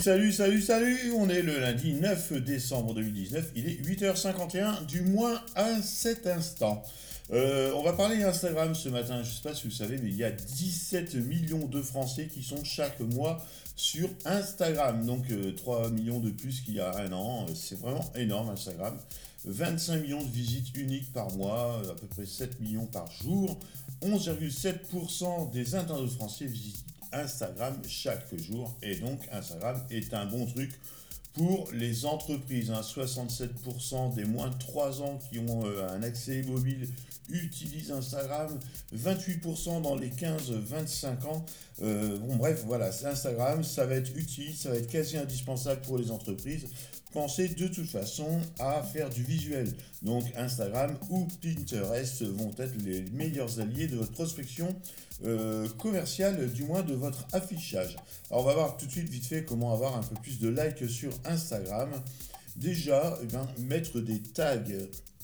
salut, 0.00 0.32
salut, 0.32 0.62
salut 0.62 1.12
On 1.14 1.28
est 1.28 1.42
le 1.42 1.58
lundi 1.60 1.92
9 1.92 2.42
décembre 2.42 2.94
2019, 2.94 3.50
il 3.54 3.68
est 3.68 3.82
8h51, 3.82 4.86
du 4.86 5.02
moins 5.02 5.38
à 5.54 5.82
cet 5.82 6.26
instant. 6.26 6.82
Euh, 7.32 7.72
on 7.76 7.82
va 7.82 7.92
parler 7.92 8.22
Instagram 8.22 8.74
ce 8.74 8.88
matin, 8.88 9.22
je 9.22 9.28
ne 9.28 9.34
sais 9.34 9.42
pas 9.42 9.54
si 9.54 9.64
vous 9.66 9.74
savez, 9.74 9.98
mais 9.98 10.08
il 10.08 10.16
y 10.16 10.24
a 10.24 10.30
17 10.30 11.16
millions 11.16 11.66
de 11.66 11.82
Français 11.82 12.28
qui 12.28 12.42
sont 12.42 12.64
chaque 12.64 12.98
mois 13.00 13.44
sur 13.76 14.08
Instagram. 14.24 15.04
Donc 15.04 15.26
3 15.56 15.86
euh, 15.86 15.90
millions 15.90 16.20
de 16.20 16.30
plus 16.30 16.62
qu'il 16.62 16.74
y 16.74 16.80
a 16.80 16.96
un 16.96 17.12
an, 17.12 17.44
c'est 17.54 17.78
vraiment 17.78 18.10
énorme 18.14 18.48
Instagram. 18.48 18.96
25 19.44 20.02
millions 20.02 20.22
de 20.22 20.30
visites 20.30 20.74
uniques 20.76 21.12
par 21.12 21.30
mois, 21.32 21.78
à 21.90 21.94
peu 21.94 22.06
près 22.06 22.24
7 22.24 22.58
millions 22.60 22.86
par 22.86 23.10
jour. 23.22 23.58
11,7% 24.02 25.50
des 25.50 25.74
internautes 25.74 26.12
français 26.12 26.46
visitent 26.46 26.84
Instagram 27.12 27.76
chaque 27.88 28.34
jour. 28.36 28.76
Et 28.82 28.96
donc 28.96 29.20
Instagram 29.32 29.82
est 29.90 30.14
un 30.14 30.26
bon 30.26 30.46
truc 30.46 30.70
pour 31.34 31.68
les 31.72 32.06
entreprises. 32.06 32.70
67% 32.70 33.94
hein. 33.94 34.10
des 34.14 34.24
moins 34.24 34.48
de 34.48 34.58
3 34.58 35.02
ans 35.02 35.18
qui 35.30 35.38
ont 35.38 35.66
euh, 35.66 35.88
un 35.88 36.02
accès 36.02 36.42
mobile 36.42 36.88
utilisent 37.28 37.92
Instagram. 37.92 38.58
28% 38.94 39.82
dans 39.82 39.94
les 39.94 40.10
15-25 40.10 41.26
ans. 41.26 41.44
Euh, 41.82 42.18
bon 42.18 42.36
bref, 42.36 42.64
voilà, 42.66 42.88
Instagram, 42.88 43.62
ça 43.62 43.86
va 43.86 43.94
être 43.94 44.14
utile, 44.16 44.54
ça 44.54 44.70
va 44.70 44.76
être 44.76 44.90
quasi 44.90 45.16
indispensable 45.16 45.80
pour 45.82 45.96
les 45.96 46.10
entreprises 46.10 46.66
pensez 47.12 47.48
de 47.48 47.68
toute 47.68 47.88
façon 47.88 48.40
à 48.58 48.82
faire 48.82 49.10
du 49.10 49.22
visuel. 49.22 49.72
Donc 50.02 50.24
Instagram 50.36 50.96
ou 51.08 51.26
Pinterest 51.42 52.22
vont 52.22 52.52
être 52.58 52.74
les 52.84 53.02
meilleurs 53.12 53.60
alliés 53.60 53.86
de 53.86 53.96
votre 53.96 54.12
prospection 54.12 54.74
euh, 55.24 55.68
commerciale, 55.78 56.50
du 56.50 56.64
moins 56.64 56.82
de 56.82 56.94
votre 56.94 57.26
affichage. 57.32 57.96
Alors 58.30 58.42
on 58.42 58.46
va 58.46 58.54
voir 58.54 58.76
tout 58.76 58.86
de 58.86 58.90
suite 58.90 59.08
vite 59.08 59.26
fait 59.26 59.44
comment 59.44 59.72
avoir 59.72 59.96
un 59.96 60.02
peu 60.02 60.14
plus 60.16 60.38
de 60.38 60.48
likes 60.48 60.88
sur 60.88 61.12
Instagram. 61.24 61.90
Déjà, 62.56 63.18
eh 63.22 63.62
mettre 63.62 64.00
des 64.00 64.20
tags. 64.20 64.62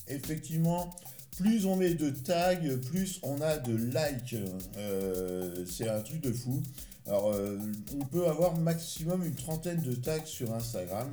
Effectivement, 0.09 0.91
plus 1.37 1.67
on 1.67 1.77
met 1.77 1.95
de 1.95 2.11
tags, 2.11 2.77
plus 2.91 3.21
on 3.23 3.41
a 3.41 3.59
de 3.59 3.75
likes. 3.75 4.37
Euh, 4.77 5.65
c'est 5.67 5.89
un 5.89 6.01
truc 6.01 6.21
de 6.21 6.33
fou. 6.33 6.63
Alors, 7.07 7.33
euh, 7.33 7.59
on 8.01 8.05
peut 8.05 8.27
avoir 8.27 8.57
maximum 8.57 9.25
une 9.25 9.35
trentaine 9.35 9.81
de 9.81 9.95
tags 9.95 10.25
sur 10.25 10.53
Instagram. 10.55 11.13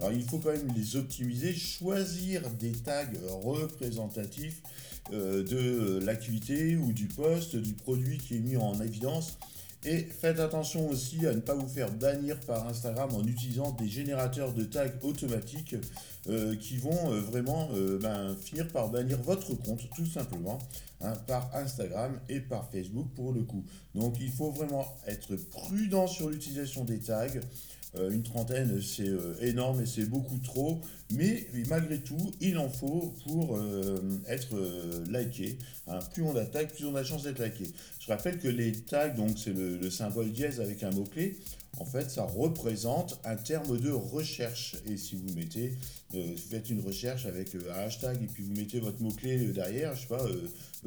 Alors 0.00 0.12
il 0.12 0.22
faut 0.22 0.38
quand 0.38 0.52
même 0.52 0.72
les 0.76 0.96
optimiser, 0.96 1.54
choisir 1.54 2.48
des 2.50 2.72
tags 2.72 3.10
représentatifs 3.42 4.62
euh, 5.12 5.42
de 5.42 6.04
l'activité 6.04 6.76
ou 6.76 6.92
du 6.92 7.06
poste, 7.06 7.56
du 7.56 7.72
produit 7.72 8.18
qui 8.18 8.36
est 8.36 8.40
mis 8.40 8.56
en 8.56 8.80
évidence. 8.80 9.38
Et 9.84 9.98
faites 9.98 10.40
attention 10.40 10.88
aussi 10.88 11.24
à 11.26 11.32
ne 11.32 11.40
pas 11.40 11.54
vous 11.54 11.68
faire 11.68 11.92
bannir 11.92 12.38
par 12.40 12.66
Instagram 12.66 13.14
en 13.14 13.24
utilisant 13.24 13.72
des 13.72 13.88
générateurs 13.88 14.52
de 14.52 14.64
tags 14.64 14.90
automatiques 15.02 15.76
euh, 16.28 16.56
qui 16.56 16.78
vont 16.78 17.12
euh, 17.12 17.20
vraiment 17.20 17.68
ben, 18.00 18.36
finir 18.40 18.68
par 18.68 18.88
bannir 18.88 19.18
votre 19.22 19.54
compte 19.54 19.88
tout 19.94 20.06
simplement 20.06 20.58
hein, 21.00 21.12
par 21.26 21.50
Instagram 21.54 22.18
et 22.28 22.40
par 22.40 22.68
Facebook 22.70 23.06
pour 23.14 23.32
le 23.32 23.42
coup. 23.42 23.64
Donc 23.94 24.16
il 24.20 24.30
faut 24.30 24.50
vraiment 24.50 24.84
être 25.06 25.36
prudent 25.36 26.06
sur 26.06 26.28
l'utilisation 26.28 26.84
des 26.84 26.98
tags. 26.98 27.28
Euh, 27.96 28.10
une 28.10 28.22
trentaine, 28.22 28.80
c'est 28.82 29.08
euh, 29.08 29.34
énorme 29.40 29.80
et 29.82 29.86
c'est 29.86 30.04
beaucoup 30.04 30.38
trop, 30.38 30.80
mais, 31.10 31.46
malgré 31.68 31.98
tout, 31.98 32.32
il 32.40 32.58
en 32.58 32.68
faut 32.68 33.14
pour 33.26 33.56
euh, 33.56 33.98
être 34.26 34.56
liké. 35.10 35.58
Hein. 35.86 35.98
Plus 36.12 36.22
on 36.22 36.36
attaque, 36.36 36.74
plus 36.74 36.84
on 36.84 36.94
a 36.94 37.02
chance 37.02 37.22
d'être 37.22 37.42
liké. 37.42 37.64
Je 38.00 38.08
rappelle 38.08 38.38
que 38.38 38.48
les 38.48 38.72
tags, 38.72 39.08
donc 39.08 39.38
c'est 39.38 39.54
le, 39.54 39.90
symbole 39.90 40.30
dièse 40.30 40.60
avec 40.60 40.82
un 40.82 40.90
mot-clé, 40.90 41.36
en 41.80 41.84
fait, 41.84 42.10
ça 42.10 42.24
représente 42.24 43.20
un 43.24 43.36
terme 43.36 43.78
de 43.78 43.90
recherche. 43.90 44.76
Et 44.86 44.96
si 44.96 45.16
vous 45.16 45.32
mettez, 45.34 45.76
vous 46.10 46.36
faites 46.36 46.70
une 46.70 46.80
recherche 46.80 47.26
avec 47.26 47.54
un 47.54 47.74
hashtag 47.80 48.22
et 48.22 48.26
puis 48.26 48.42
vous 48.42 48.54
mettez 48.54 48.80
votre 48.80 49.02
mot-clé 49.02 49.52
derrière, 49.52 49.94
je 49.94 50.02
sais 50.02 50.06
pas, 50.06 50.24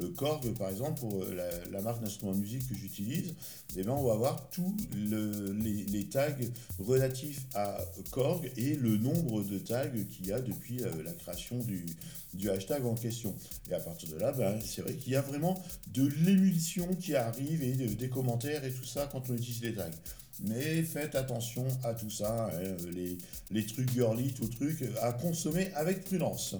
euh, 0.00 0.10
Korg, 0.16 0.52
par 0.54 0.70
exemple, 0.70 1.00
pour 1.00 1.22
euh, 1.22 1.60
la, 1.70 1.80
marque 1.80 2.02
d'instruments 2.02 2.32
de 2.32 2.38
musique 2.38 2.68
que 2.68 2.74
j'utilise, 2.74 3.34
eh 3.76 3.82
ben, 3.82 3.92
on 3.92 4.04
va 4.04 4.14
avoir 4.14 4.50
tous 4.50 4.74
les, 4.94 6.04
tags 6.04 6.36
relatifs 6.78 7.46
à 7.54 7.78
Korg 8.10 8.50
et 8.56 8.74
le 8.74 8.96
nombre 8.96 9.42
de 9.42 9.58
tags 9.58 9.88
qu'il 10.10 10.26
y 10.26 10.32
a 10.32 10.40
depuis 10.40 10.82
euh, 10.82 10.90
la 11.04 11.12
création 11.12 11.58
du, 11.58 12.50
hashtag 12.50 12.84
en 12.84 12.94
question. 12.94 13.34
Et 13.70 13.74
à 13.74 13.80
partir 13.80 14.08
de 14.10 14.18
là, 14.18 14.32
ben, 14.32 14.58
c'est 14.64 14.82
vrai 14.82 14.94
qu'il 14.94 15.12
y 15.12 15.16
a 15.16 15.22
vraiment 15.22 15.62
de 15.92 16.06
l'émulsion 16.24 16.88
qui 16.96 17.14
arrive 17.14 17.62
et 17.62 17.72
des 17.72 18.08
commentaires 18.08 18.64
et 18.64 18.72
tout 18.72 18.84
ça 18.84 19.08
quand 19.10 19.22
on 19.30 19.34
utilise 19.34 19.62
les 19.62 19.74
tags. 19.74 19.90
Mais 20.40 20.82
faites 20.82 21.14
attention 21.14 21.66
à 21.84 21.94
tout 21.94 22.10
ça, 22.10 22.50
hein, 22.52 22.76
les, 23.50 23.66
trucs 23.66 23.90
girly, 23.90 24.32
tout 24.32 24.48
truc, 24.48 24.82
à 25.00 25.12
consommer 25.12 25.70
avec 25.74 26.04
prudence. 26.04 26.56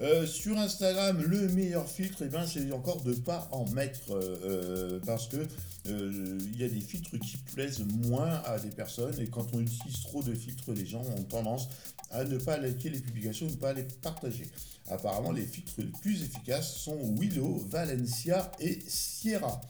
Euh, 0.00 0.26
sur 0.26 0.58
Instagram, 0.58 1.22
le 1.22 1.48
meilleur 1.48 1.86
filtre, 1.86 2.22
eh 2.22 2.28
ben, 2.28 2.46
c'est 2.46 2.72
encore 2.72 3.02
de 3.02 3.10
ne 3.10 3.20
pas 3.20 3.48
en 3.52 3.66
mettre 3.66 4.10
euh, 4.10 4.38
euh, 4.44 5.00
parce 5.04 5.28
que 5.28 5.46
il 5.84 6.56
y 6.56 6.64
a 6.64 6.68
des 6.68 6.80
filtres 6.80 7.18
qui 7.18 7.36
plaisent 7.54 7.84
moins 8.06 8.40
à 8.46 8.58
des 8.60 8.70
personnes 8.70 9.20
et 9.20 9.26
quand 9.26 9.46
on 9.52 9.60
utilise 9.60 10.00
trop 10.04 10.22
de 10.22 10.32
filtres, 10.32 10.70
les 10.72 10.86
gens 10.86 11.02
ont 11.18 11.22
tendance 11.24 11.68
à 12.12 12.24
ne 12.24 12.38
pas 12.38 12.56
liker 12.56 12.88
les 12.88 13.00
publications, 13.00 13.46
ne 13.46 13.56
pas 13.56 13.72
les 13.72 13.82
partager. 14.00 14.48
Apparemment, 14.88 15.32
les 15.32 15.44
filtres 15.44 15.72
les 15.78 15.86
plus 15.86 16.22
efficaces 16.22 16.72
sont 16.76 16.96
Willow, 17.18 17.66
Valencia 17.68 18.52
et 18.60 18.78
Sierra. 18.86 19.60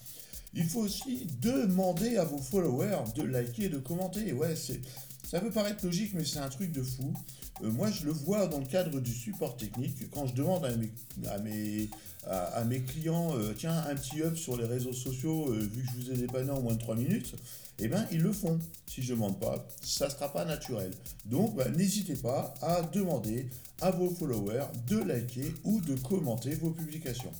Il 0.54 0.64
faut 0.64 0.80
aussi 0.80 1.26
demander 1.40 2.16
à 2.16 2.24
vos 2.24 2.38
followers 2.38 3.12
de 3.16 3.22
liker 3.22 3.64
et 3.64 3.68
de 3.68 3.78
commenter. 3.78 4.32
Ouais, 4.32 4.54
c'est, 4.54 4.80
ça 5.28 5.40
peut 5.40 5.50
paraître 5.50 5.84
logique, 5.84 6.12
mais 6.14 6.24
c'est 6.24 6.40
un 6.40 6.48
truc 6.48 6.72
de 6.72 6.82
fou. 6.82 7.14
Euh, 7.62 7.70
moi, 7.70 7.90
je 7.90 8.04
le 8.04 8.12
vois 8.12 8.46
dans 8.46 8.58
le 8.58 8.66
cadre 8.66 9.00
du 9.00 9.12
support 9.12 9.56
technique. 9.56 10.10
Quand 10.10 10.26
je 10.26 10.34
demande 10.34 10.64
à 10.64 11.38
mes, 11.38 12.80
clients, 12.82 13.36
euh, 13.36 13.54
tiens, 13.56 13.84
un 13.88 13.94
petit 13.94 14.22
up 14.22 14.36
sur 14.36 14.56
les 14.56 14.66
réseaux 14.66 14.92
sociaux, 14.92 15.48
euh, 15.48 15.58
vu 15.58 15.82
que 15.82 15.88
je 15.88 15.96
vous 15.96 16.10
ai 16.12 16.16
dépanné 16.16 16.50
en 16.50 16.60
moins 16.60 16.74
de 16.74 16.78
3 16.78 16.96
minutes, 16.96 17.34
eh 17.78 17.88
bien, 17.88 18.06
ils 18.12 18.20
le 18.20 18.32
font. 18.32 18.58
Si 18.86 19.02
je 19.02 19.12
ne 19.12 19.16
demande 19.16 19.40
pas, 19.40 19.66
ça 19.80 20.06
ne 20.06 20.10
sera 20.10 20.30
pas 20.32 20.44
naturel. 20.44 20.90
Donc, 21.24 21.56
bah, 21.56 21.68
n'hésitez 21.70 22.16
pas 22.16 22.52
à 22.60 22.82
demander 22.82 23.48
à 23.80 23.90
vos 23.90 24.10
followers 24.10 24.66
de 24.86 24.98
liker 24.98 25.54
ou 25.64 25.80
de 25.80 25.94
commenter 25.94 26.54
vos 26.56 26.70
publications. 26.70 27.32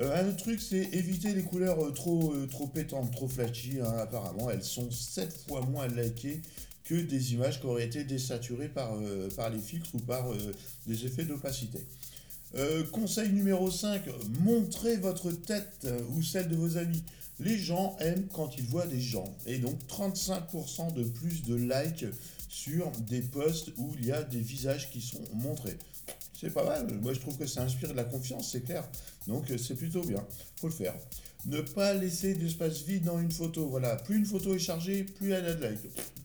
Un 0.00 0.28
autre 0.28 0.38
truc, 0.38 0.60
c'est 0.60 0.94
éviter 0.94 1.34
les 1.34 1.42
couleurs 1.42 1.92
trop, 1.92 2.34
trop 2.50 2.66
pétantes, 2.66 3.10
trop 3.12 3.28
flashy. 3.28 3.80
Hein, 3.80 3.92
apparemment, 3.98 4.50
elles 4.50 4.64
sont 4.64 4.90
7 4.90 5.44
fois 5.46 5.60
moins 5.60 5.88
likées 5.88 6.40
que 6.90 6.96
des 6.96 7.34
images 7.34 7.60
qui 7.60 7.66
auraient 7.66 7.84
été 7.84 8.02
désaturées 8.02 8.68
par, 8.68 8.94
euh, 8.94 9.28
les 9.52 9.60
filtres 9.60 9.94
ou 9.94 10.00
par 10.00 10.32
euh, 10.32 10.36
des 10.88 11.06
effets 11.06 11.24
d'opacité. 11.24 11.78
Euh, 12.56 12.82
conseil 12.90 13.30
numéro 13.30 13.70
5, 13.70 14.02
montrez 14.40 14.96
votre 14.96 15.30
tête 15.30 15.86
ou 16.12 16.20
celle 16.20 16.48
de 16.48 16.56
vos 16.56 16.78
amis. 16.78 17.04
Les 17.38 17.56
gens 17.56 17.96
aiment 18.00 18.26
quand 18.32 18.58
ils 18.58 18.64
voient 18.64 18.88
des 18.88 19.00
gens. 19.00 19.32
Et 19.46 19.58
donc 19.58 19.78
35% 19.88 20.92
de 20.92 21.04
plus 21.04 21.44
de 21.44 21.54
likes 21.54 22.06
sur 22.48 22.90
des 23.08 23.20
posts 23.20 23.70
où 23.78 23.94
il 24.00 24.06
y 24.06 24.12
a 24.12 24.24
des 24.24 24.40
visages 24.40 24.90
qui 24.90 25.00
sont 25.00 25.22
montrés. 25.34 25.76
C'est 26.40 26.50
pas 26.50 26.64
mal. 26.64 26.86
Moi, 27.02 27.12
je 27.12 27.20
trouve 27.20 27.36
que 27.36 27.46
ça 27.46 27.62
inspire 27.62 27.90
de 27.90 27.94
la 27.94 28.04
confiance, 28.04 28.50
c'est 28.52 28.62
clair. 28.62 28.88
Donc, 29.26 29.52
c'est 29.58 29.74
plutôt 29.74 30.02
bien. 30.02 30.24
Faut 30.56 30.68
le 30.68 30.72
faire. 30.72 30.94
Ne 31.46 31.60
pas 31.60 31.94
laisser 31.94 32.34
d'espace 32.34 32.82
vide 32.82 33.04
dans 33.04 33.18
une 33.18 33.30
photo. 33.30 33.66
Voilà, 33.66 33.96
plus 33.96 34.16
une 34.16 34.26
photo 34.26 34.54
est 34.54 34.58
chargée, 34.58 35.04
plus 35.04 35.32
elle 35.32 35.46
a 35.46 35.54
de. 35.54 35.64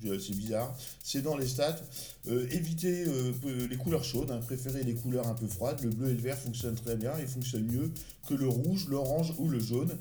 Euh, 0.05 0.19
c'est 0.19 0.35
bizarre. 0.35 0.75
C'est 1.03 1.21
dans 1.21 1.37
les 1.37 1.47
stats. 1.47 1.81
Euh, 2.27 2.47
évitez 2.51 3.05
euh, 3.07 3.33
les 3.69 3.77
couleurs 3.77 4.03
chaudes. 4.03 4.31
Hein. 4.31 4.39
Préférez 4.45 4.83
les 4.83 4.93
couleurs 4.93 5.27
un 5.27 5.33
peu 5.33 5.47
froides. 5.47 5.81
Le 5.83 5.89
bleu 5.89 6.09
et 6.09 6.13
le 6.13 6.21
vert 6.21 6.37
fonctionnent 6.37 6.75
très 6.75 6.95
bien 6.95 7.17
et 7.17 7.27
fonctionnent 7.27 7.67
mieux 7.67 7.91
que 8.27 8.33
le 8.33 8.47
rouge, 8.47 8.87
l'orange 8.89 9.33
ou 9.37 9.49
le 9.49 9.59
jaune. 9.59 9.97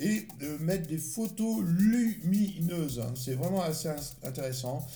Et 0.00 0.26
mettre 0.60 0.88
des 0.88 0.98
photos 0.98 1.62
lumineuses. 1.64 3.00
Hein. 3.00 3.12
C'est 3.14 3.34
vraiment 3.34 3.62
assez 3.62 3.88
intéressant. 4.24 4.86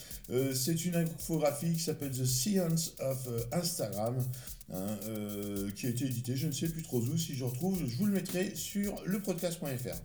c'est 0.55 0.85
une 0.85 0.97
infographie 0.97 1.73
qui 1.73 1.83
s'appelle 1.83 2.11
The 2.11 2.25
Science 2.25 2.95
of 3.01 3.29
Instagram. 3.53 4.25
Hein, 4.73 4.99
euh, 5.05 5.71
qui 5.77 5.87
a 5.87 5.91
été 5.91 6.07
édité, 6.07 6.35
je 6.35 6.49
ne 6.49 6.53
sais 6.53 6.69
plus 6.69 6.83
trop 6.83 6.99
où, 6.99 7.17
si 7.17 7.37
je 7.37 7.45
retrouve, 7.45 7.81
je 7.87 7.97
vous 7.97 8.07
le 8.07 8.13
mettrai 8.13 8.53
sur 8.57 9.01
le 9.05 9.21
podcast.fr. 9.21 9.97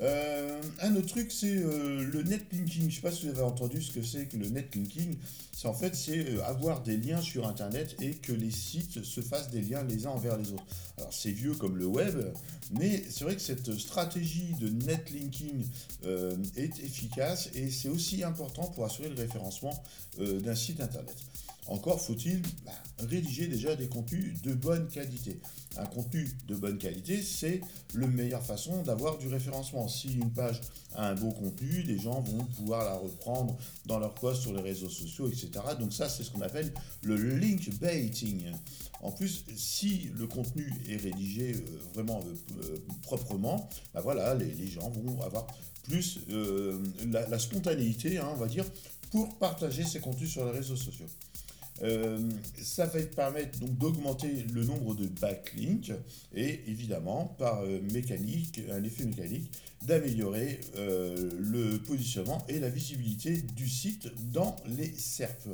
Euh, 0.00 0.60
un 0.80 0.96
autre 0.96 1.08
truc, 1.08 1.30
c'est 1.30 1.56
euh, 1.56 2.04
le 2.04 2.22
netlinking. 2.22 2.80
Je 2.80 2.86
ne 2.86 2.90
sais 2.90 3.00
pas 3.00 3.12
si 3.12 3.26
vous 3.26 3.32
avez 3.32 3.42
entendu 3.42 3.82
ce 3.82 3.92
que 3.92 4.02
c'est 4.02 4.26
que 4.26 4.36
le 4.36 4.48
netlinking. 4.48 5.16
C'est 5.54 5.68
en 5.68 5.74
fait, 5.74 5.94
c'est 5.94 6.40
avoir 6.42 6.82
des 6.82 6.96
liens 6.96 7.20
sur 7.20 7.46
Internet 7.46 7.94
et 8.00 8.14
que 8.14 8.32
les 8.32 8.50
sites 8.50 9.04
se 9.04 9.20
fassent 9.20 9.50
des 9.50 9.60
liens 9.60 9.82
les 9.84 10.06
uns 10.06 10.10
envers 10.10 10.36
les 10.38 10.52
autres. 10.52 10.64
Alors, 10.98 11.12
c'est 11.12 11.30
vieux 11.30 11.54
comme 11.54 11.76
le 11.76 11.86
web, 11.86 12.16
mais 12.72 13.04
c'est 13.10 13.24
vrai 13.24 13.36
que 13.36 13.42
cette 13.42 13.78
stratégie 13.78 14.54
de 14.60 14.68
netlinking 14.68 15.66
est 16.56 16.80
efficace 16.80 17.50
et 17.54 17.70
c'est 17.70 17.90
aussi 17.90 18.24
important 18.24 18.64
pour 18.68 18.86
assurer 18.86 19.10
le 19.10 19.14
référencement 19.14 19.82
d'un 20.18 20.54
site 20.54 20.80
Internet. 20.80 21.16
Encore 21.68 22.00
faut-il 22.00 22.42
bah, 22.64 22.72
rédiger 22.98 23.46
déjà 23.46 23.76
des 23.76 23.88
contenus 23.88 24.42
de 24.42 24.52
bonne 24.52 24.88
qualité. 24.88 25.40
Un 25.76 25.86
contenu 25.86 26.28
de 26.48 26.54
bonne 26.54 26.76
qualité, 26.76 27.22
c'est 27.22 27.60
la 27.94 28.06
meilleure 28.06 28.44
façon 28.44 28.82
d'avoir 28.82 29.16
du 29.18 29.28
référencement. 29.28 29.88
Si 29.88 30.12
une 30.14 30.32
page 30.32 30.60
a 30.94 31.08
un 31.10 31.14
beau 31.14 31.30
contenu, 31.30 31.84
des 31.84 31.98
gens 31.98 32.20
vont 32.20 32.44
pouvoir 32.44 32.84
la 32.84 32.96
reprendre 32.96 33.56
dans 33.86 33.98
leur 33.98 34.14
post 34.14 34.42
sur 34.42 34.52
les 34.52 34.60
réseaux 34.60 34.88
sociaux, 34.88 35.28
etc. 35.28 35.50
Donc 35.78 35.92
ça, 35.92 36.08
c'est 36.08 36.24
ce 36.24 36.30
qu'on 36.30 36.42
appelle 36.42 36.72
le 37.02 37.16
link 37.36 37.70
baiting. 37.78 38.52
En 39.02 39.10
plus, 39.10 39.44
si 39.56 40.10
le 40.16 40.26
contenu 40.26 40.72
est 40.88 40.96
rédigé 40.96 41.54
euh, 41.54 41.78
vraiment 41.94 42.20
euh, 42.20 42.62
euh, 42.62 42.78
proprement, 43.02 43.68
bah 43.94 44.34
les, 44.34 44.68
gens 44.68 44.90
vont 44.90 45.20
avoir 45.22 45.46
plus 45.82 46.20
la, 47.10 47.38
spontanéité, 47.40 48.18
hein, 48.18 48.28
on 48.32 48.36
va 48.36 48.46
dire, 48.46 48.64
pour 49.10 49.36
partager 49.38 49.84
ces 49.84 49.98
contenus 49.98 50.30
sur 50.30 50.44
les 50.44 50.52
réseaux 50.52 50.76
sociaux. 50.76 51.08
Ça 52.62 52.86
va 52.86 53.02
permettre 53.02 53.58
donc 53.58 53.76
d'augmenter 53.76 54.46
le 54.52 54.64
nombre 54.64 54.94
de 54.94 55.06
backlinks 55.06 55.92
et 56.34 56.60
évidemment 56.68 57.34
par 57.38 57.62
mécanique, 57.92 58.60
un 58.70 58.84
effet 58.84 59.04
mécanique, 59.04 59.50
d'améliorer 59.82 60.60
le 60.76 61.78
positionnement 61.78 62.44
et 62.48 62.60
la 62.60 62.68
visibilité 62.68 63.42
du 63.56 63.68
site 63.68 64.08
dans 64.32 64.54
les 64.66 64.92
SERP. 64.96 65.48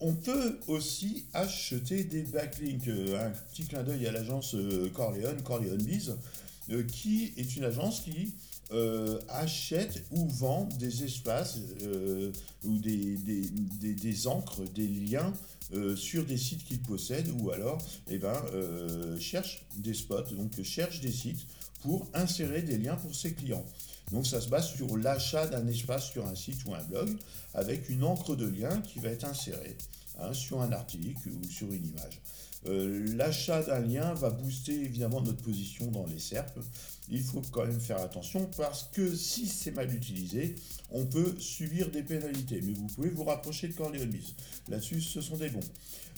On 0.00 0.12
peut 0.12 0.58
aussi 0.66 1.24
acheter 1.32 2.04
des 2.04 2.22
backlinks. 2.22 2.88
Euh, 2.88 3.26
un 3.26 3.30
petit 3.30 3.64
clin 3.64 3.82
d'œil 3.82 4.06
à 4.06 4.12
l'agence 4.12 4.54
euh, 4.54 4.90
Corleone, 4.92 5.40
Corleone 5.42 5.82
Biz, 5.82 6.16
euh, 6.70 6.82
qui 6.82 7.32
est 7.36 7.56
une 7.56 7.64
agence 7.64 8.00
qui 8.00 8.34
achète 9.28 10.02
ou 10.10 10.28
vend 10.28 10.68
des 10.78 11.04
espaces 11.04 11.58
ou 12.64 12.78
des, 12.78 14.26
encres, 14.26 14.62
des 14.74 14.88
liens 14.88 15.32
sur 15.96 16.24
des 16.24 16.36
sites 16.36 16.64
qu'il 16.64 16.80
possède 16.80 17.28
ou 17.40 17.50
alors 17.50 17.78
eh 18.08 18.18
ben, 18.18 18.42
cherche 19.18 19.64
des 19.76 19.94
spots, 19.94 20.34
donc 20.36 20.62
cherche 20.62 21.00
des 21.00 21.12
sites 21.12 21.46
pour 21.82 22.06
insérer 22.14 22.62
des 22.62 22.78
liens 22.78 22.96
pour 22.96 23.14
ses 23.14 23.34
clients. 23.34 23.64
Donc 24.12 24.26
ça 24.26 24.40
se 24.40 24.48
base 24.48 24.68
sur 24.74 24.96
l'achat 24.96 25.46
d'un 25.46 25.66
espace 25.66 26.10
sur 26.10 26.26
un 26.26 26.34
site 26.34 26.64
ou 26.66 26.74
un 26.74 26.82
blog 26.84 27.16
avec 27.54 27.88
une 27.88 28.04
encre 28.04 28.36
de 28.36 28.46
lien 28.46 28.80
qui 28.80 28.98
va 28.98 29.08
être 29.08 29.24
insérée 29.24 29.76
hein, 30.18 30.32
sur 30.32 30.60
un 30.60 30.72
article 30.72 31.28
ou 31.28 31.48
sur 31.48 31.72
une 31.72 31.86
image. 31.86 32.20
Euh, 32.66 33.04
l'achat 33.14 33.62
d'un 33.62 33.80
lien 33.80 34.14
va 34.14 34.30
booster 34.30 34.72
évidemment 34.72 35.20
notre 35.20 35.42
position 35.42 35.90
dans 35.90 36.06
les 36.06 36.18
SERP. 36.18 36.58
Il 37.10 37.22
faut 37.22 37.42
quand 37.52 37.66
même 37.66 37.80
faire 37.80 38.00
attention 38.00 38.48
parce 38.56 38.88
que 38.92 39.14
si 39.14 39.46
c'est 39.46 39.72
mal 39.72 39.94
utilisé, 39.94 40.54
on 40.90 41.04
peut 41.04 41.34
subir 41.38 41.90
des 41.90 42.02
pénalités. 42.02 42.62
Mais 42.62 42.72
vous 42.72 42.86
pouvez 42.86 43.10
vous 43.10 43.24
rapprocher 43.24 43.68
de 43.68 43.74
Corleone 43.74 44.10
Là-dessus, 44.68 45.02
ce 45.02 45.20
sont 45.20 45.36
des 45.36 45.50
bons. 45.50 45.60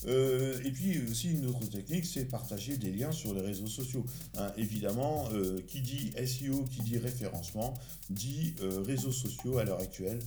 Euh, 0.07 0.59
et 0.65 0.71
puis 0.71 1.01
aussi 1.11 1.31
une 1.31 1.47
autre 1.47 1.67
technique, 1.67 2.05
c'est 2.05 2.25
partager 2.27 2.77
des 2.77 2.91
liens 2.91 3.13
sur 3.13 3.35
les 3.35 3.41
réseaux 3.41 3.67
sociaux. 3.67 4.05
Hein, 4.37 4.53
évidemment, 4.57 5.29
euh, 5.33 5.61
qui 5.69 5.81
dit 5.81 6.13
SEO, 6.27 6.65
qui 6.65 6.83
dit 6.83 6.99
référencement, 6.99 7.75
dit 8.11 8.55
euh, 8.61 8.83
réseaux 8.83 9.13
sociaux 9.13 9.59
à 9.59 9.65
l'heure 9.65 9.81
actuelle, 9.81 10.19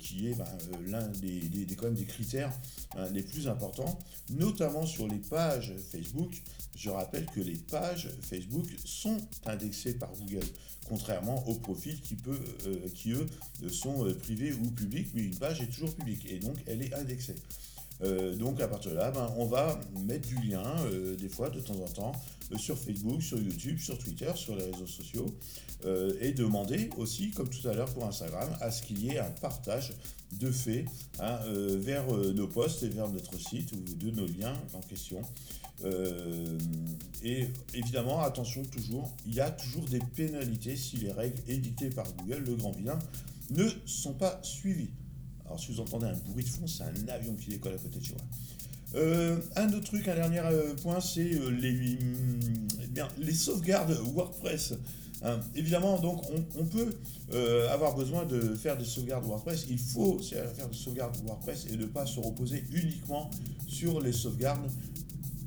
qui 0.00 0.28
est 0.28 0.34
ben, 0.34 0.44
l'un 0.86 1.06
des, 1.08 1.40
des, 1.40 1.64
des, 1.64 2.04
critères 2.04 2.52
hein, 2.96 3.08
les 3.12 3.22
plus 3.22 3.48
importants, 3.48 3.98
notamment 4.30 4.86
sur 4.86 5.08
les 5.08 5.18
pages 5.18 5.72
Facebook. 5.90 6.42
Je 6.76 6.90
rappelle 6.90 7.26
que 7.26 7.40
les 7.40 7.56
pages 7.56 8.08
Facebook 8.22 8.66
sont 8.84 9.18
indexées 9.46 9.94
par 9.94 10.10
Google, 10.12 10.46
contrairement 10.88 11.46
aux 11.48 11.54
profils 11.54 12.00
qui, 12.00 12.16
qui 12.94 13.12
eux, 13.12 13.26
sont 13.70 14.12
privés 14.22 14.52
ou 14.52 14.70
publics, 14.70 15.08
mais 15.14 15.22
une 15.22 15.36
page 15.36 15.60
est 15.60 15.66
toujours 15.66 15.94
publique 15.94 16.26
et 16.30 16.38
donc 16.38 16.56
elle 16.66 16.82
est 16.82 16.94
indexée. 16.94 17.36
Euh, 18.02 18.34
donc 18.34 18.60
à 18.60 18.68
partir 18.68 18.92
de 18.92 18.96
là, 18.96 19.10
ben, 19.10 19.32
on 19.36 19.46
va 19.46 19.78
mettre 20.04 20.26
du 20.26 20.36
lien, 20.36 20.64
euh, 20.86 21.16
des 21.16 21.28
fois 21.28 21.50
de 21.50 21.60
temps 21.60 21.74
en 21.74 21.88
temps, 21.88 22.12
euh, 22.52 22.58
sur 22.58 22.76
Facebook, 22.76 23.22
sur 23.22 23.38
YouTube, 23.38 23.78
sur 23.78 23.96
Twitter, 23.98 24.30
sur 24.34 24.56
les 24.56 24.64
réseaux 24.64 24.86
sociaux, 24.86 25.26
et 26.20 26.30
demander 26.30 26.90
aussi, 26.96 27.32
comme 27.32 27.48
tout 27.48 27.66
à 27.66 27.74
l'heure 27.74 27.92
pour 27.92 28.04
Instagram, 28.04 28.48
à 28.60 28.70
ce 28.70 28.82
qu'il 28.82 29.04
y 29.04 29.08
ait 29.08 29.18
un 29.18 29.32
partage 29.32 29.94
de 30.38 30.48
faits 30.52 30.84
hein, 31.18 31.40
vers 31.80 32.06
nos 32.06 32.46
posts 32.46 32.84
et 32.84 32.88
vers 32.88 33.08
notre 33.08 33.36
site 33.36 33.72
ou 33.72 33.80
de 33.96 34.12
nos 34.12 34.28
liens 34.28 34.54
en 34.74 34.80
question. 34.80 35.20
et 37.24 37.48
évidemment, 37.74 38.20
attention 38.20 38.62
toujours, 38.62 39.10
il 39.26 39.34
y 39.34 39.40
a 39.40 39.50
toujours 39.50 39.82
des 39.86 39.98
pénalités 39.98 40.76
si 40.76 40.98
les 40.98 41.10
règles 41.10 41.42
édictées 41.48 41.90
par 41.90 42.06
Google, 42.12 42.44
le 42.46 42.54
grand 42.54 42.70
vilain, 42.70 43.00
ne 43.50 43.68
sont 43.84 44.14
pas 44.14 44.38
suivies. 44.44 44.90
Alors 45.46 45.60
si 45.60 45.72
vous 45.72 45.80
entendez 45.80 46.06
un 46.06 46.30
bruit 46.30 46.44
de 46.44 46.48
fond, 46.48 46.66
c'est 46.66 46.84
un 46.84 47.08
avion 47.08 47.34
qui 47.34 47.50
décolle 47.50 47.74
à 47.74 47.78
côté 47.78 47.98
de 47.98 48.04
chez 48.04 48.14
moi. 48.14 48.22
Euh, 48.94 49.36
un 49.56 49.68
autre 49.68 49.84
truc, 49.84 50.06
un 50.08 50.14
dernier 50.14 50.40
euh, 50.40 50.74
point, 50.82 51.00
c'est 51.00 51.34
euh, 51.34 51.50
les, 51.50 51.98
eh 52.82 53.24
les 53.24 53.34
sauvegardes 53.34 53.96
WordPress. 54.14 54.74
Hein, 55.24 55.38
évidemment, 55.54 55.98
donc 56.00 56.22
on, 56.58 56.64
peut 56.64 56.92
avoir 57.70 57.94
besoin 57.94 58.24
de 58.26 58.40
faire 58.56 58.76
des 58.76 58.84
sauvegardes 58.84 59.24
WordPress. 59.24 59.66
Il 59.70 59.78
faut 59.78 60.18
faire 60.18 60.68
des 60.68 60.76
sauvegardes 60.76 61.16
WordPress 61.24 61.66
et 61.72 61.76
ne 61.76 61.86
pas 61.86 62.06
se 62.06 62.18
reposer 62.18 62.64
uniquement 62.72 63.30
sur 63.68 64.00
les 64.00 64.12
sauvegardes. 64.12 64.68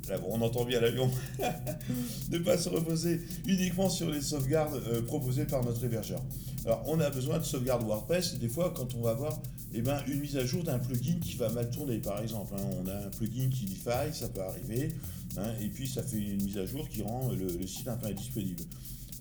Là, 0.07 0.17
on 0.29 0.41
entend 0.41 0.63
bien 0.63 0.79
l'avion. 0.79 1.11
ne 2.31 2.37
pas 2.37 2.57
se 2.57 2.69
reposer 2.69 3.19
uniquement 3.45 3.89
sur 3.89 4.09
les 4.09 4.21
sauvegardes 4.21 4.79
proposées 5.07 5.45
par 5.45 5.63
notre 5.63 5.83
hébergeur. 5.83 6.21
Alors, 6.65 6.81
on 6.85 6.99
a 7.01 7.09
besoin 7.09 7.39
de 7.39 7.43
sauvegarde 7.43 7.83
WordPress 7.83 8.35
et 8.35 8.37
des 8.37 8.49
fois, 8.49 8.73
quand 8.73 8.95
on 8.95 9.01
va 9.01 9.13
voir 9.13 9.41
eh 9.77 9.81
ben, 9.81 10.01
une 10.07 10.21
mise 10.21 10.37
à 10.37 10.45
jour 10.45 10.63
d'un 10.63 10.79
plugin 10.79 11.19
qui 11.19 11.35
va 11.35 11.49
mal 11.49 11.69
tourner, 11.69 11.97
par 11.97 12.21
exemple. 12.21 12.53
Hein. 12.57 12.63
On 12.81 12.87
a 12.87 12.95
un 12.95 13.09
plugin 13.09 13.49
qui 13.49 13.67
faille, 13.67 14.13
ça 14.13 14.29
peut 14.29 14.41
arriver, 14.41 14.93
hein, 15.37 15.53
et 15.61 15.67
puis 15.67 15.87
ça 15.87 16.01
fait 16.01 16.17
une 16.17 16.43
mise 16.43 16.57
à 16.57 16.65
jour 16.65 16.87
qui 16.87 17.01
rend 17.01 17.31
le, 17.31 17.67
site 17.67 17.87
un 17.87 17.97
peu 17.97 18.07
indisponible. 18.07 18.63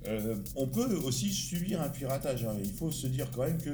Euh, 0.07 0.37
on 0.55 0.67
peut 0.67 0.97
aussi 1.05 1.33
subir 1.33 1.81
un 1.81 1.89
piratage. 1.89 2.45
Hein. 2.45 2.57
Il 2.63 2.73
faut 2.73 2.91
se 2.91 3.07
dire 3.07 3.31
quand 3.35 3.45
même 3.45 3.61
que 3.61 3.71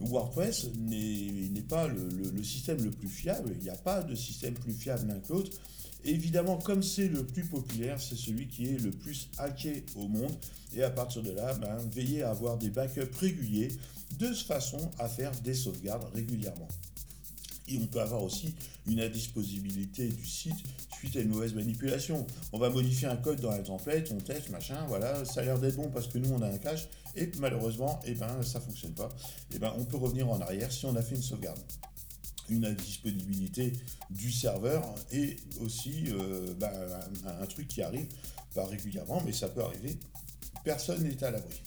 WordPress 0.00 0.68
n'est 0.78 1.62
pas 1.68 1.88
le, 1.88 2.42
système 2.42 2.82
le 2.82 2.90
plus 2.90 3.08
fiable. 3.08 3.54
Il 3.58 3.64
n'y 3.64 3.70
a 3.70 3.76
pas 3.76 4.02
de 4.02 4.14
système 4.14 4.54
plus 4.54 4.74
fiable 4.74 5.08
l'un 5.08 5.18
que 5.18 5.32
l'autre. 5.32 5.52
Évidemment, 6.04 6.58
comme 6.58 6.82
c'est 6.82 7.08
le 7.08 7.24
plus 7.24 7.44
populaire, 7.44 8.00
c'est 8.00 8.16
celui 8.16 8.48
qui 8.48 8.66
est 8.66 8.78
le 8.78 8.90
plus 8.90 9.28
hacké 9.38 9.84
au 9.96 10.08
monde. 10.08 10.32
Et 10.74 10.82
à 10.82 10.90
partir 10.90 11.22
de 11.22 11.30
là, 11.30 11.54
ben, 11.54 11.76
veillez 11.92 12.22
à 12.22 12.30
avoir 12.30 12.58
des 12.58 12.70
backups 12.70 13.16
réguliers 13.20 13.68
de 14.18 14.26
façon 14.34 14.90
à 14.98 15.08
faire 15.08 15.32
des 15.42 15.54
sauvegardes 15.54 16.04
régulièrement. 16.14 16.68
Et 17.68 17.78
on 17.78 17.86
peut 17.86 18.00
avoir 18.00 18.22
aussi 18.22 18.54
une 18.86 19.00
indisponibilité 19.00 20.08
du 20.08 20.26
site 20.26 20.56
suite 20.98 21.16
à 21.16 21.20
une 21.20 21.28
mauvaise 21.28 21.54
manipulation. 21.54 22.26
On 22.52 22.58
va 22.58 22.70
modifier 22.70 23.08
un 23.08 23.16
code 23.16 23.40
dans 23.40 23.50
un 23.50 23.62
template, 23.62 24.10
on 24.12 24.18
teste, 24.18 24.50
machin, 24.50 24.84
voilà, 24.88 25.24
ça 25.24 25.40
a 25.40 25.44
l'air 25.44 25.58
d'être 25.58 25.76
bon 25.76 25.88
parce 25.90 26.08
que 26.08 26.18
nous 26.18 26.30
on 26.32 26.42
a 26.42 26.48
un 26.48 26.58
cache, 26.58 26.88
et 27.14 27.30
malheureusement, 27.38 28.00
eh 28.04 28.14
ben, 28.14 28.42
ça 28.42 28.58
ne 28.58 28.64
fonctionne 28.64 28.92
pas. 28.92 29.08
Eh 29.54 29.58
ben, 29.58 29.72
on 29.78 29.84
peut 29.84 29.96
revenir 29.96 30.28
en 30.28 30.40
arrière 30.40 30.70
si 30.72 30.86
on 30.86 30.96
a 30.96 31.02
fait 31.02 31.14
une 31.14 31.22
sauvegarde. 31.22 31.58
Une 32.52 32.66
indisponibilité 32.66 33.72
du 34.10 34.30
serveur 34.30 34.94
et 35.10 35.36
aussi 35.60 36.04
euh, 36.08 36.52
ben, 36.60 36.70
un, 37.40 37.46
truc 37.46 37.66
qui 37.66 37.80
arrive, 37.80 38.06
pas 38.54 38.66
régulièrement, 38.66 39.22
mais 39.24 39.32
ça 39.32 39.48
peut 39.48 39.62
arriver. 39.62 39.96
Personne 40.62 41.02
n'est 41.02 41.24
à 41.24 41.30
l'abri. 41.30 41.62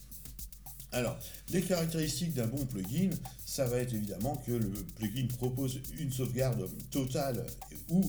Alors, 0.92 1.18
les 1.50 1.62
caractéristiques 1.62 2.36
d'un 2.36 2.48
bon 2.48 2.64
plugin, 2.66 3.10
ça 3.46 3.66
va 3.66 3.80
être 3.80 3.94
évidemment 3.94 4.38
que 4.46 4.52
le 4.52 4.70
plugin 4.96 5.28
propose 5.28 5.82
une 6.00 6.12
sauvegarde 6.12 6.70
totale 6.92 7.46
ou 7.90 8.02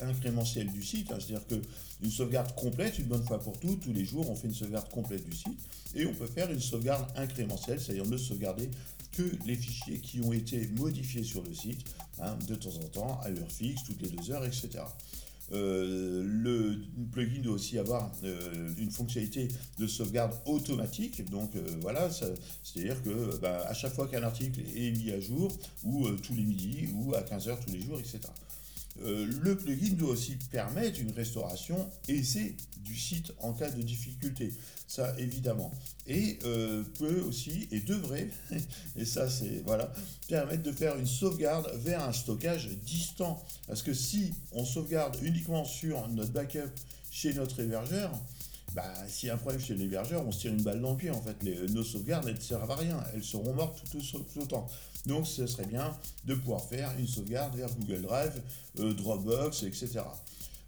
incrémentielle 0.00 0.70
du 0.72 0.82
site, 0.82 1.10
hein. 1.10 1.18
c'est-à-dire 1.18 1.46
qu'une 1.48 2.10
sauvegarde 2.10 2.54
complète, 2.54 2.98
une 2.98 3.06
bonne 3.06 3.24
fois 3.26 3.40
pour 3.40 3.58
toutes, 3.58 3.80
tous 3.80 3.92
les 3.92 4.04
jours, 4.04 4.30
on 4.30 4.36
fait 4.36 4.48
une 4.48 4.54
sauvegarde 4.54 4.88
complète 4.90 5.28
du 5.28 5.36
site, 5.36 5.58
et 5.94 6.06
on 6.06 6.14
peut 6.14 6.26
faire 6.26 6.50
une 6.50 6.60
sauvegarde 6.60 7.06
incrémentielle, 7.16 7.80
c'est-à-dire 7.80 8.06
ne 8.06 8.16
sauvegarder 8.16 8.70
que 9.16 9.22
les 9.46 9.56
fichiers 9.56 9.98
qui 9.98 10.20
ont 10.20 10.32
été 10.32 10.68
modifiés 10.78 11.24
sur 11.24 11.42
le 11.42 11.54
site, 11.54 11.84
hein, 12.20 12.36
de 12.48 12.54
temps 12.54 12.76
en 12.76 12.88
temps, 12.88 13.20
à 13.22 13.30
heure 13.30 13.50
fixe, 13.50 13.84
toutes 13.84 14.02
les 14.02 14.10
deux 14.10 14.30
heures, 14.30 14.44
etc. 14.44 14.84
Euh, 15.52 16.22
le 16.24 16.78
plugin 17.12 17.42
doit 17.42 17.54
aussi 17.54 17.78
avoir 17.78 18.10
euh, 18.24 18.72
une 18.78 18.90
fonctionnalité 18.90 19.48
de 19.78 19.86
sauvegarde 19.86 20.32
automatique. 20.46 21.28
Donc 21.28 21.54
euh, 21.54 21.60
voilà, 21.80 22.08
c'est-à-dire 22.10 23.02
que 23.02 23.36
bah, 23.38 23.64
à 23.68 23.74
chaque 23.74 23.92
fois 23.92 24.08
qu'un 24.08 24.22
article 24.22 24.60
est 24.74 24.90
mis 24.92 25.10
à 25.12 25.20
jour, 25.20 25.52
ou 25.84 26.08
tous 26.10 26.34
les 26.34 26.44
midis, 26.44 26.88
ou 26.94 27.14
à 27.14 27.20
15h 27.20 27.58
tous 27.64 27.72
les 27.72 27.82
jours, 27.82 27.98
etc. 27.98 28.20
le 29.02 29.56
plugin 29.56 29.94
doit 29.94 30.10
aussi 30.10 30.36
permettre 30.50 31.00
une 31.00 31.10
restauration 31.12 31.90
aisée 32.08 32.56
du 32.78 32.96
site 32.96 33.32
en 33.40 33.52
cas 33.52 33.70
de 33.70 33.82
difficulté 33.82 34.52
ça 34.86 35.14
évidemment. 35.18 35.72
Et 36.06 36.38
euh, 36.44 36.82
peut 36.98 37.20
aussi, 37.22 37.68
et 37.72 37.80
devrait, 37.80 38.28
et 38.96 39.04
ça 39.04 39.28
c'est, 39.28 39.62
voilà, 39.64 39.92
permettre 40.28 40.62
de 40.62 40.72
faire 40.72 40.96
une 40.96 41.06
sauvegarde 41.06 41.70
vers 41.76 42.02
un 42.02 42.12
stockage 42.12 42.68
distant. 42.84 43.42
Parce 43.66 43.82
que 43.82 43.94
si 43.94 44.32
on 44.52 44.64
sauvegarde 44.64 45.16
uniquement 45.22 45.64
sur 45.64 46.08
notre 46.08 46.32
backup 46.32 46.70
chez 47.10 47.34
notre 47.34 47.60
hébergeur, 47.60 48.12
bah, 48.74 48.92
s'il 49.08 49.28
y 49.28 49.30
a 49.30 49.34
un 49.34 49.38
problème 49.38 49.60
chez 49.60 49.74
l'hébergeur, 49.74 50.26
on 50.26 50.32
se 50.32 50.40
tire 50.40 50.52
une 50.52 50.62
balle 50.62 50.80
dans 50.80 50.92
le 50.92 50.96
pied 50.96 51.10
en 51.10 51.22
fait. 51.22 51.36
Les, 51.42 51.56
nos 51.68 51.84
sauvegardes, 51.84 52.28
ne 52.28 52.40
servent 52.40 52.70
à 52.70 52.76
rien, 52.76 53.02
elles 53.14 53.24
seront 53.24 53.54
mortes 53.54 53.82
tout, 53.90 54.00
tout, 54.00 54.40
autant. 54.40 54.68
Donc 55.06 55.26
ce 55.26 55.46
serait 55.46 55.66
bien 55.66 55.96
de 56.24 56.34
pouvoir 56.34 56.64
faire 56.64 56.90
une 56.98 57.06
sauvegarde 57.06 57.54
vers 57.56 57.68
Google 57.76 58.02
Drive, 58.02 58.42
Dropbox, 58.76 59.62
etc. 59.64 60.00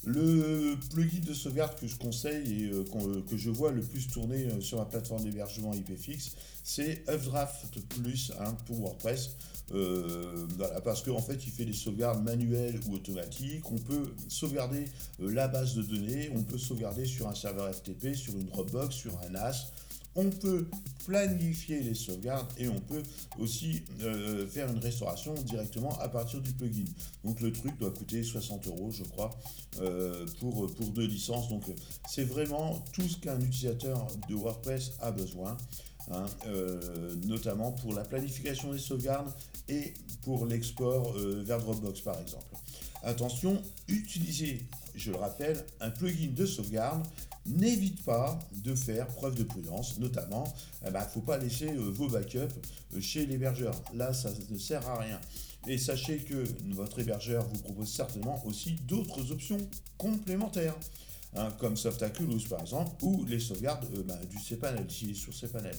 Le 0.05 0.77
plugin 0.91 1.21
de 1.21 1.35
sauvegarde 1.35 1.75
que 1.81 1.87
je 1.89 1.97
conseille 1.97 2.67
et 2.67 2.71
que 3.29 3.37
je 3.37 3.51
vois 3.51 3.73
le 3.73 3.83
plus 3.83 4.07
tourner 4.07 4.49
sur 4.61 4.79
ma 4.79 4.85
plateforme 4.85 5.25
d'hébergement 5.25 5.73
IPFix, 5.75 6.37
c'est 6.63 7.03
Updraft 7.09 7.81
Plus 7.89 8.33
hein, 8.39 8.55
pour 8.67 8.79
WordPress. 8.79 9.31
Euh, 9.75 10.47
parce 10.85 11.03
qu'en 11.03 11.21
fait, 11.21 11.45
il 11.45 11.51
fait 11.51 11.65
des 11.65 11.73
sauvegardes 11.73 12.23
manuelles 12.23 12.79
ou 12.89 12.95
automatiques. 12.95 13.69
On 13.71 13.79
peut 13.79 14.15
sauvegarder 14.29 14.85
euh, 15.21 15.33
la 15.33 15.49
base 15.49 15.75
de 15.75 15.83
données, 15.83 16.31
on 16.35 16.43
peut 16.43 16.59
sauvegarder 16.59 17.05
sur 17.05 17.27
un 17.29 17.35
serveur 17.35 17.75
FTP, 17.75 18.15
sur 18.15 18.35
une 18.35 18.47
Dropbox, 18.47 18.95
sur 18.95 19.13
un 19.25 19.31
NAS. 19.31 19.73
On 20.17 20.31
peut 20.31 20.67
planifier 21.05 21.81
les 21.81 21.95
sauvegardes 21.95 22.51
et 22.59 22.69
on 22.69 22.81
peut 22.81 23.03
aussi 23.39 23.85
euh, 24.03 24.47
faire 24.49 24.69
une 24.71 24.79
restauration 24.79 25.35
directement 25.35 25.97
à 26.01 26.09
partir 26.09 26.41
du 26.41 26.53
plugin. 26.53 26.85
Donc 27.23 27.41
le 27.41 27.53
truc 27.53 27.79
doit 27.79 27.91
coûter 27.93 28.23
60 28.23 28.67
euros, 28.67 28.91
je 28.91 29.05
crois, 29.05 29.31
pour, 30.41 30.67
pour 30.75 30.89
deux 30.89 31.07
licences. 31.07 31.49
Donc 31.49 31.65
c'est 32.09 32.25
vraiment 32.25 32.85
tout 32.93 33.07
ce 33.07 33.19
qu'un 33.19 33.41
utilisateur 33.41 34.07
de 34.29 34.35
WordPress 34.35 34.93
a 35.01 35.13
besoin. 35.13 35.57
Hein, 36.13 36.27
euh, 36.47 37.17
notamment 37.25 37.73
pour 37.73 37.93
la 37.93 38.05
planification 38.05 38.73
des 38.73 38.79
sauvegardes 38.79 39.33
et 39.69 39.93
pour 40.23 40.47
l'export 40.47 41.17
euh, 41.17 41.43
vers 41.45 41.59
Dropbox 41.59 42.01
par 42.03 42.21
exemple. 42.21 42.47
Attention, 43.07 43.63
utilisez, 43.87 44.67
je 44.97 45.13
le 45.13 45.17
rappelle, 45.17 45.65
un 45.81 45.91
plugin 45.91 46.33
de 46.35 46.45
sauvegarde 46.45 47.07
n'évite 47.47 48.05
pas 48.05 48.37
de 48.65 48.75
faire 48.75 49.07
preuve 49.07 49.37
de 49.37 49.45
prudence, 49.45 50.01
notamment, 50.01 50.53
il 50.83 50.87
eh 50.87 50.89
ne 50.89 50.93
ben, 50.93 51.03
faut 51.03 51.21
pas 51.21 51.39
laisser 51.39 51.69
euh, 51.69 51.89
vos 51.93 52.09
backups 52.09 52.53
chez 53.01 53.25
l'hébergeur. 53.27 53.81
Là, 53.95 54.13
ça 54.13 54.31
ne 54.51 54.59
sert 54.59 54.85
à 54.89 54.99
rien. 54.99 55.21
Et 55.69 55.79
sachez 55.79 56.19
que 56.19 56.45
votre 56.75 56.99
hébergeur 56.99 57.47
vous 57.47 57.61
propose 57.61 57.89
certainement 57.89 58.45
aussi 58.45 58.73
d'autres 58.89 59.31
options 59.31 59.59
complémentaires. 59.97 60.75
Hein, 61.37 61.51
comme 61.61 61.77
Softaculous 61.77 62.49
par 62.49 62.61
exemple, 62.63 62.91
ou 63.05 63.25
les 63.27 63.39
sauvegardes 63.39 63.87
euh, 63.95 64.03
bah, 64.03 64.19
du 64.29 64.39
cPanel, 64.39 64.87
s'il 64.91 65.11
est 65.11 65.15
sur 65.15 65.33
cPanel. 65.33 65.77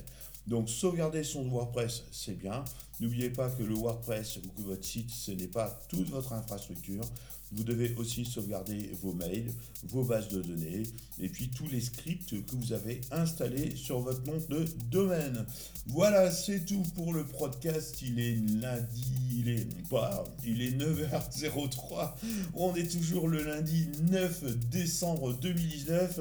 Donc 0.48 0.70
sauvegarder 0.70 1.24
son 1.24 1.48
WordPress, 1.50 2.04
c'est 2.12 2.38
bien. 2.38 2.64
N'oubliez 3.00 3.30
pas 3.30 3.50
que 3.50 3.64
le 3.64 3.76
WordPress 3.76 4.38
ou 4.38 4.50
que 4.56 4.62
votre 4.62 4.86
site, 4.86 5.12
ce 5.12 5.32
n'est 5.32 5.48
pas 5.48 5.80
toute 5.90 6.10
votre 6.10 6.34
infrastructure. 6.34 7.04
Vous 7.52 7.64
devez 7.64 7.96
aussi 7.96 8.26
sauvegarder 8.26 8.92
vos 9.02 9.14
mails, 9.14 9.50
vos 9.84 10.04
bases 10.04 10.28
de 10.30 10.42
données 10.42 10.84
et 11.20 11.30
puis 11.30 11.50
tous 11.50 11.68
les 11.68 11.80
scripts 11.80 12.46
que 12.46 12.56
vous 12.56 12.74
avez 12.74 13.00
installés 13.12 13.76
sur 13.76 14.00
votre 14.00 14.26
nom 14.26 14.38
de 14.50 14.66
domaine. 14.92 15.46
Voilà, 15.88 16.30
c'est 16.32 16.66
tout 16.66 16.84
pour 16.96 17.14
le 17.14 17.26
podcast. 17.26 18.02
Il 18.02 18.20
est 18.20 18.36
lundi, 18.62 19.12
il 19.32 19.50
est 19.50 19.68
pas, 19.90 20.26
il 20.46 20.62
est 20.62 20.72
9h03. 20.72 22.16
On 22.56 22.76
est 22.76 22.92
toujours 22.92 23.30
le 23.30 23.44
lundi 23.44 23.88
9 24.10 24.58
décembre 24.70 25.34
2019. 25.34 26.20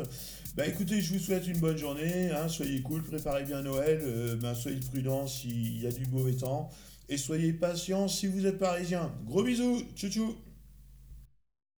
Bah 0.56 0.66
écoutez, 0.66 1.02
je 1.02 1.12
vous 1.12 1.18
souhaite 1.18 1.46
une 1.46 1.58
bonne 1.58 1.76
journée, 1.76 2.30
hein. 2.30 2.48
soyez 2.48 2.80
cool, 2.80 3.02
préparez 3.02 3.44
bien 3.44 3.60
Noël, 3.60 4.00
euh, 4.02 4.36
ben, 4.36 4.54
soyez 4.54 4.80
prudents 4.80 5.26
s'il 5.26 5.82
y 5.82 5.86
a 5.86 5.90
du 5.90 6.06
mauvais 6.06 6.32
temps, 6.32 6.70
et 7.10 7.18
soyez 7.18 7.52
patients 7.52 8.08
si 8.08 8.26
vous 8.26 8.46
êtes 8.46 8.58
parisien. 8.58 9.12
Gros 9.26 9.42
bisous, 9.42 9.82
tchou 9.94 10.08
tchou 10.08 10.34